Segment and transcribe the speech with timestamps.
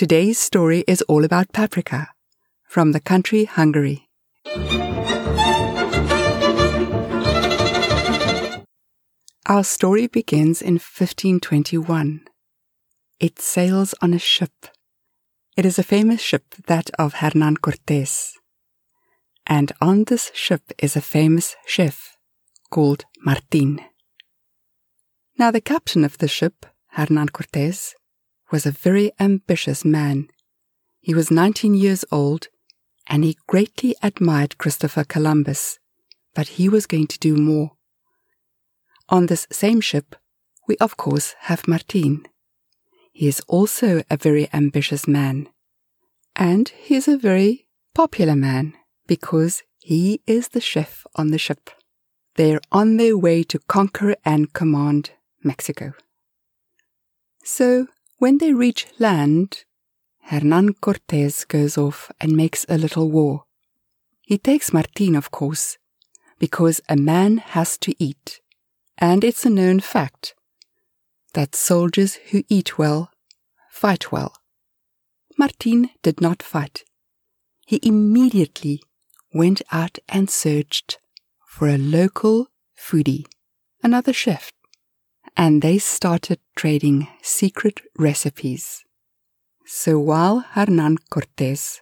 [0.00, 2.08] Today's story is all about paprika
[2.66, 4.08] from the country Hungary.
[9.44, 12.22] Our story begins in 1521.
[13.20, 14.68] It sails on a ship.
[15.54, 18.38] It is a famous ship, that of Hernan Cortes.
[19.46, 22.16] And on this ship is a famous chef
[22.70, 23.82] called Martin.
[25.38, 27.94] Now, the captain of the ship, Hernan Cortes,
[28.50, 30.28] was a very ambitious man.
[31.00, 32.48] He was 19 years old
[33.06, 35.78] and he greatly admired Christopher Columbus,
[36.34, 37.72] but he was going to do more.
[39.08, 40.14] On this same ship,
[40.68, 42.26] we of course have Martin.
[43.12, 45.48] He is also a very ambitious man,
[46.36, 48.74] and he is a very popular man
[49.08, 51.70] because he is the chef on the ship.
[52.36, 55.10] They're on their way to conquer and command
[55.42, 55.94] Mexico.
[57.42, 57.88] So,
[58.20, 59.64] when they reach land,
[60.24, 63.44] Hernan Cortes goes off and makes a little war.
[64.20, 65.78] He takes Martin, of course,
[66.38, 68.42] because a man has to eat,
[68.98, 70.34] and it's a known fact
[71.32, 73.10] that soldiers who eat well
[73.70, 74.34] fight well.
[75.38, 76.84] Martin did not fight.
[77.64, 78.82] He immediately
[79.32, 80.98] went out and searched
[81.46, 83.24] for a local foodie,
[83.82, 84.52] another chef
[85.36, 88.84] and they started trading secret recipes.
[89.66, 91.80] So while Hernan Cortes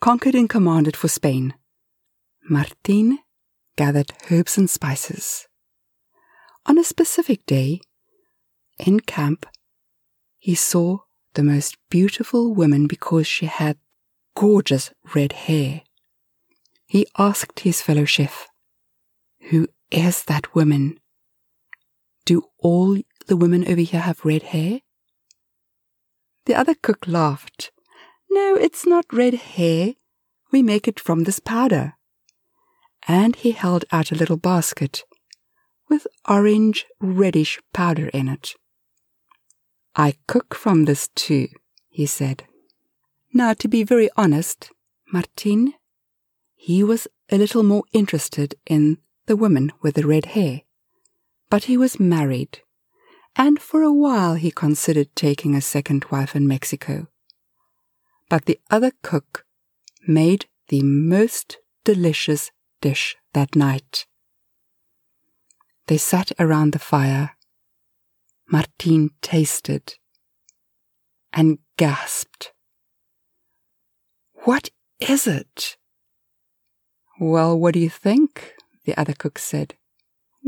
[0.00, 1.54] conquered and commanded for Spain,
[2.48, 3.18] Martin
[3.76, 5.46] gathered herbs and spices.
[6.66, 7.80] On a specific day,
[8.78, 9.46] in camp,
[10.38, 10.98] he saw
[11.34, 13.78] the most beautiful woman because she had
[14.34, 15.82] gorgeous red hair.
[16.86, 18.48] He asked his fellow chef,
[19.50, 20.98] Who is that woman?
[22.26, 24.80] Do all the women over here have red hair?
[26.46, 27.70] The other cook laughed.
[28.28, 29.94] No, it's not red hair.
[30.50, 31.94] We make it from this powder.
[33.06, 35.04] And he held out a little basket
[35.88, 38.54] with orange reddish powder in it.
[39.94, 41.46] I cook from this too,
[41.88, 42.42] he said.
[43.32, 44.70] Now, to be very honest,
[45.12, 45.74] Martin,
[46.56, 50.62] he was a little more interested in the woman with the red hair
[51.50, 52.60] but he was married,
[53.36, 57.06] and for a while he considered taking a second wife in Mexico.
[58.28, 59.44] But the other cook
[60.06, 64.06] made the most delicious dish that night.
[65.86, 67.36] They sat around the fire.
[68.50, 69.94] Martin tasted
[71.32, 72.52] and gasped.
[74.44, 74.70] What
[75.00, 75.76] is it?
[77.20, 78.54] Well, what do you think?
[78.84, 79.74] The other cook said.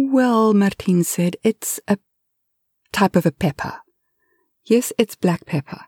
[0.00, 1.98] Well, Martin said, it's a
[2.92, 3.80] type of a pepper.
[4.64, 5.86] Yes, it's black pepper.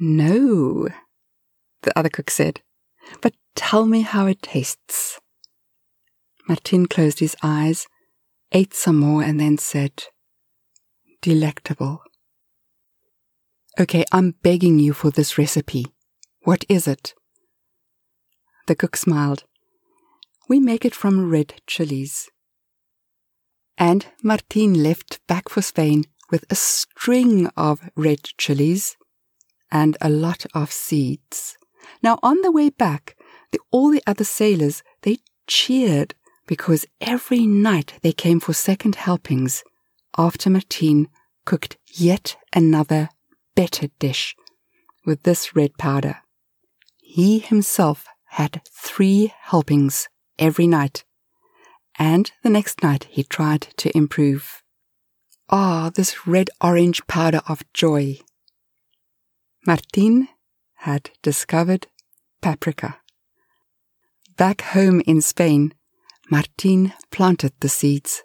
[0.00, 0.88] No,
[1.82, 2.62] the other cook said,
[3.20, 5.20] but tell me how it tastes.
[6.48, 7.86] Martin closed his eyes,
[8.52, 10.04] ate some more, and then said,
[11.20, 12.00] Delectable.
[13.78, 15.88] Okay, I'm begging you for this recipe.
[16.44, 17.12] What is it?
[18.66, 19.44] The cook smiled.
[20.48, 22.30] We make it from red chilies
[23.78, 28.96] and Martin left back for Spain with a string of red chilies
[29.70, 31.56] and a lot of seeds.
[32.02, 33.16] Now, on the way back,
[33.52, 36.14] the, all the other sailors, they cheered
[36.46, 39.64] because every night they came for second helpings
[40.16, 41.08] after Martin
[41.44, 43.08] cooked yet another
[43.54, 44.34] better dish
[45.04, 46.18] with this red powder.
[47.00, 50.08] He himself had three helpings
[50.38, 51.04] every night
[51.98, 54.62] and the next night he tried to improve.
[55.50, 58.18] Ah, this red orange powder of joy.
[59.66, 60.28] Martin
[60.78, 61.86] had discovered
[62.42, 62.98] paprika.
[64.36, 65.74] Back home in Spain,
[66.30, 68.22] Martin planted the seeds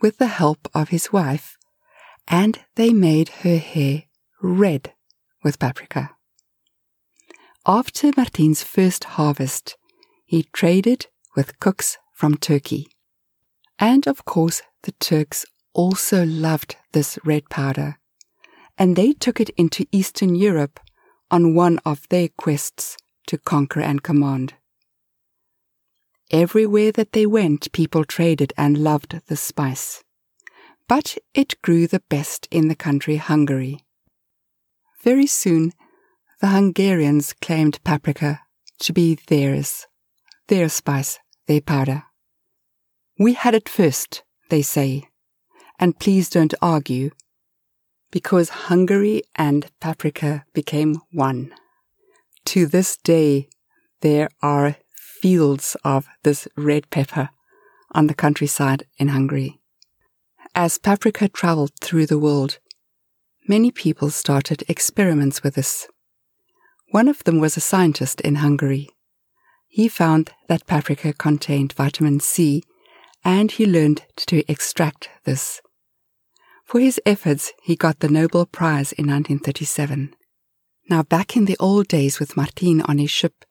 [0.00, 1.56] with the help of his wife,
[2.26, 4.04] and they made her hair
[4.42, 4.92] red
[5.44, 6.10] with paprika.
[7.66, 9.76] After Martin's first harvest,
[10.24, 11.06] he traded
[11.36, 12.88] with cooks from Turkey.
[13.82, 15.44] And of course, the Turks
[15.74, 17.98] also loved this red powder,
[18.78, 20.78] and they took it into Eastern Europe
[21.32, 22.96] on one of their quests
[23.26, 24.54] to conquer and command.
[26.30, 30.04] Everywhere that they went, people traded and loved the spice.
[30.86, 33.80] But it grew the best in the country Hungary.
[35.02, 35.72] Very soon,
[36.40, 38.42] the Hungarians claimed paprika
[38.78, 39.88] to be theirs,
[40.46, 41.18] their spice,
[41.48, 42.04] their powder.
[43.18, 45.08] We had it first, they say,
[45.78, 47.10] and please don't argue.
[48.12, 51.52] because Hungary and paprika became one.
[52.44, 53.48] To this day,
[54.02, 57.30] there are fields of this red pepper
[57.92, 59.60] on the countryside in Hungary.
[60.54, 62.58] As paprika traveled through the world,
[63.48, 65.88] many people started experiments with this.
[66.90, 68.90] One of them was a scientist in Hungary.
[69.68, 72.62] He found that paprika contained vitamin C
[73.24, 75.60] and he learned to extract this.
[76.64, 80.14] For his efforts, he got the Nobel Prize in 1937.
[80.88, 83.44] Now, back in the old days with Martin on his ship,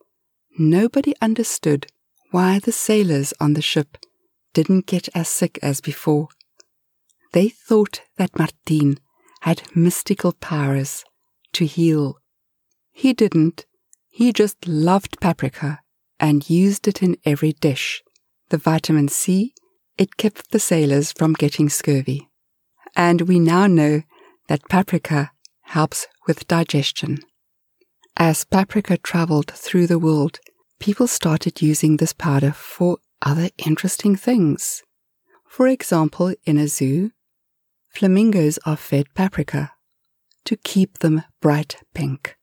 [0.57, 1.87] nobody understood
[2.31, 3.97] why the sailors on the ship
[4.53, 6.29] didn't get as sick as before.
[7.33, 8.99] They thought that Martin
[9.41, 11.03] had mystical powers
[11.53, 12.17] to heal.
[12.91, 13.65] He didn't.
[14.09, 15.79] He just loved paprika
[16.19, 18.03] and used it in every dish.
[18.49, 19.53] The vitamin C,
[20.01, 22.27] it kept the sailors from getting scurvy.
[22.95, 24.01] And we now know
[24.47, 25.31] that paprika
[25.61, 27.19] helps with digestion.
[28.17, 30.39] As paprika traveled through the world,
[30.79, 34.81] people started using this powder for other interesting things.
[35.47, 37.11] For example, in a zoo,
[37.87, 39.73] flamingos are fed paprika
[40.45, 42.37] to keep them bright pink.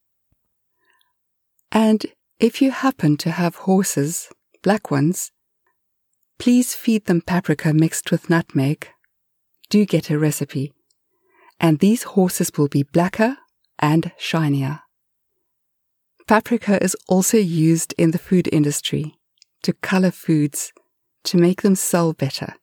[1.73, 2.07] And
[2.39, 4.29] if you happen to have horses,
[4.63, 5.33] black ones,
[6.39, 8.89] please feed them paprika mixed with nutmeg.
[9.71, 10.73] Do get a recipe.
[11.61, 13.39] And these horses will be blacker
[13.79, 14.81] and shinier.
[16.27, 19.15] Paprika is also used in the food industry
[19.63, 20.73] to color foods
[21.25, 22.55] to make them sell better.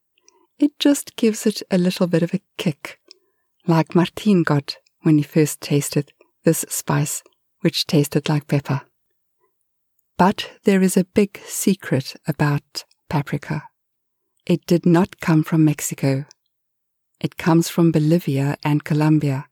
[0.57, 2.99] It just gives it a little bit of a kick,
[3.67, 6.13] like Martin got when he first tasted
[6.43, 7.23] this spice,
[7.61, 8.81] which tasted like pepper.
[10.17, 13.63] But there is a big secret about paprika.
[14.45, 16.25] It did not come from Mexico.
[17.19, 19.47] It comes from Bolivia and Colombia.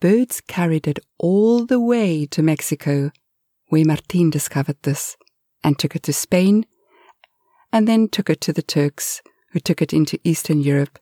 [0.00, 3.12] Birds carried it all the way to Mexico,
[3.68, 5.16] where Martin discovered this,
[5.62, 6.66] and took it to Spain,
[7.72, 9.22] and then took it to the Turks,
[9.52, 10.98] who took it into Eastern Europe.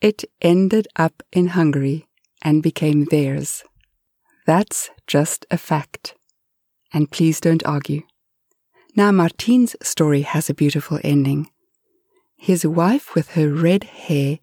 [0.00, 2.06] It ended up in Hungary
[2.42, 3.64] and became theirs.
[4.46, 6.14] That's just a fact
[6.92, 8.02] and please don't argue.
[8.94, 11.50] Now, Martin's story has a beautiful ending.
[12.36, 14.40] His wife, with her red hair,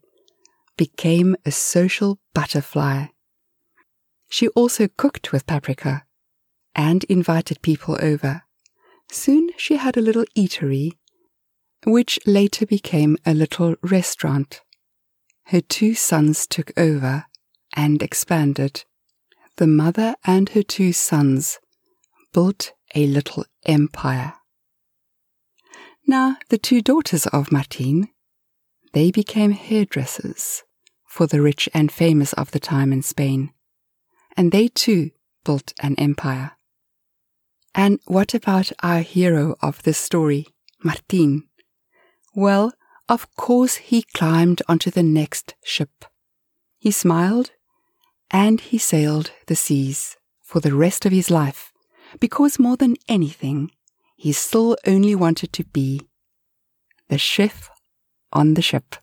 [0.75, 3.07] became a social butterfly.
[4.27, 6.05] She also cooked with paprika
[6.73, 8.43] and invited people over.
[9.11, 10.93] Soon she had a little eatery,
[11.85, 14.61] which later became a little restaurant.
[15.45, 17.25] Her two sons took over
[17.75, 18.85] and expanded.
[19.57, 21.59] The mother and her two sons
[22.33, 24.38] built a little empire.
[26.09, 28.09] Now, the two daughters of Martin,
[28.93, 30.63] they became hairdressers
[31.07, 33.53] for the rich and famous of the time in Spain,
[34.35, 35.11] and they too
[35.45, 36.53] built an empire.
[37.75, 40.47] And what about our hero of this story,
[40.83, 41.47] Martin?
[42.33, 42.73] Well,
[43.07, 46.05] of course he climbed onto the next ship.
[46.79, 47.51] He smiled
[48.31, 51.71] and he sailed the seas for the rest of his life
[52.19, 53.69] because more than anything,
[54.19, 56.01] he still only wanted to be
[57.07, 57.69] the chef
[58.33, 58.97] on the ship.